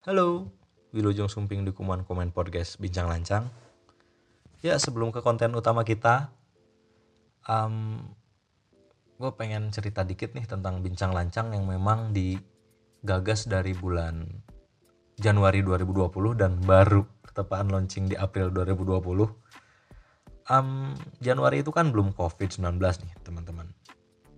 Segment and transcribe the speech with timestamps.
[0.00, 0.48] Halo,
[0.96, 3.52] Wilujeng Sumping Dukuman Komen Podcast Bincang Lancang.
[4.64, 6.32] Ya, sebelum ke konten utama kita,
[7.44, 8.00] um,
[9.20, 14.24] gue pengen cerita dikit nih tentang Bincang Lancang yang memang digagas dari bulan
[15.20, 19.04] Januari 2020 dan baru ketepaan launching di April 2020.
[20.48, 23.68] Um, Januari itu kan belum COVID-19 nih teman-teman.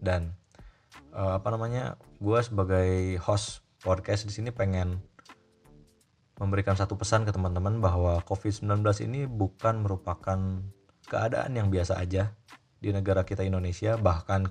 [0.03, 0.35] Dan
[1.15, 5.12] uh, apa namanya, gue sebagai host podcast di sini pengen
[6.43, 10.39] memberikan satu pesan ke teman-teman bahwa COVID-19 ini bukan merupakan
[11.07, 12.35] keadaan yang biasa aja
[12.83, 13.95] di negara kita Indonesia.
[13.95, 14.51] Bahkan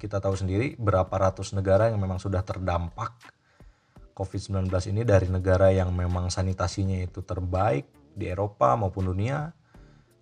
[0.00, 3.12] kita tahu sendiri berapa ratus negara yang memang sudah terdampak
[4.16, 5.04] COVID-19 ini.
[5.04, 7.84] Dari negara yang memang sanitasinya itu terbaik
[8.16, 9.52] di Eropa maupun dunia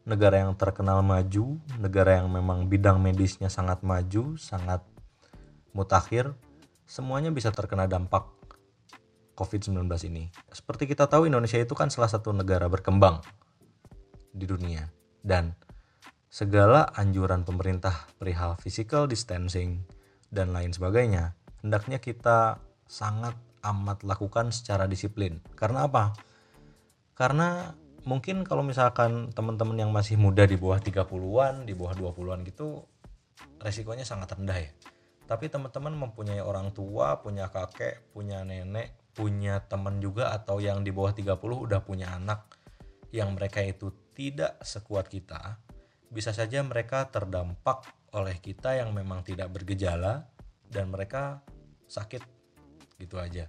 [0.04, 4.84] negara yang terkenal maju negara yang memang bidang medisnya sangat maju sangat
[5.72, 6.36] mutakhir
[6.84, 8.33] semuanya bisa terkena dampak
[9.34, 10.30] COVID-19 ini.
[10.50, 13.20] Seperti kita tahu Indonesia itu kan salah satu negara berkembang
[14.34, 14.90] di dunia
[15.22, 15.54] dan
[16.26, 19.86] segala anjuran pemerintah perihal physical distancing
[20.34, 22.58] dan lain sebagainya hendaknya kita
[22.90, 25.40] sangat amat lakukan secara disiplin.
[25.56, 26.12] Karena apa?
[27.16, 27.72] Karena
[28.04, 32.84] mungkin kalau misalkan teman-teman yang masih muda di bawah 30-an, di bawah 20-an gitu
[33.64, 34.70] resikonya sangat rendah ya.
[35.24, 40.90] Tapi teman-teman mempunyai orang tua, punya kakek, punya nenek, punya teman juga atau yang di
[40.90, 42.58] bawah 30 udah punya anak
[43.14, 45.62] yang mereka itu tidak sekuat kita,
[46.10, 50.26] bisa saja mereka terdampak oleh kita yang memang tidak bergejala
[50.66, 51.42] dan mereka
[51.86, 52.22] sakit
[52.98, 53.46] gitu aja.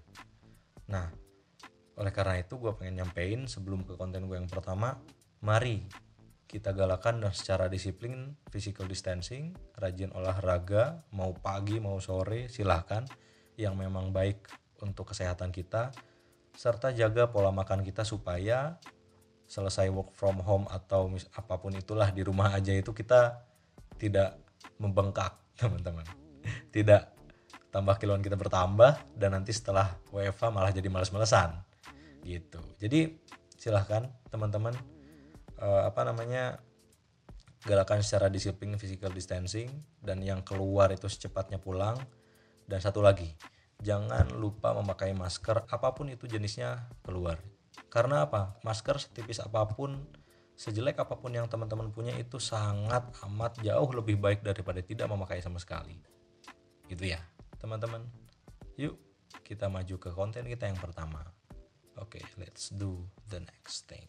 [0.89, 1.09] Nah,
[1.97, 5.01] oleh karena itu gue pengen nyampein sebelum ke konten gue yang pertama,
[5.41, 5.85] mari
[6.45, 13.05] kita galakan dan secara disiplin physical distancing, rajin olahraga, mau pagi mau sore silahkan
[13.57, 14.45] yang memang baik
[14.85, 15.89] untuk kesehatan kita
[16.55, 18.79] serta jaga pola makan kita supaya
[19.45, 23.43] selesai work from home atau apa pun itulah di rumah aja itu kita
[23.99, 24.39] tidak
[24.79, 26.05] membengkak teman-teman.
[26.71, 27.01] Tidak
[27.69, 31.59] tambah kiloan kita bertambah dan nanti setelah WFA malah jadi males-malesan.
[32.23, 32.61] Gitu.
[32.81, 33.19] Jadi
[33.59, 34.73] silahkan teman-teman
[35.61, 36.59] uh, apa namanya
[37.65, 39.69] galakan secara disiplin physical distancing
[40.01, 41.97] dan yang keluar itu secepatnya pulang
[42.69, 43.33] dan satu lagi
[43.83, 47.39] jangan lupa memakai masker apa pun itu jenisnya keluar.
[47.91, 48.59] Karena apa?
[48.63, 49.99] Masker setipis apa pun
[50.55, 55.43] sejelek apa pun yang teman-teman punya itu sangat amat jauh lebih baik daripada tidak memakai
[55.43, 55.99] sama sekali.
[56.87, 57.19] Gitu ya
[57.59, 58.03] teman-teman.
[58.79, 58.95] Yuk
[59.43, 61.23] kita maju ke konten kita yang pertama.
[61.95, 64.07] Oke okay, let's do the next thing